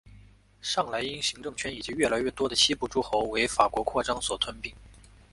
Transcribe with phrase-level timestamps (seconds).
[0.63, 4.73] 上莱茵行政圈以及越来越多的西部诸侯为法国扩张所吞并。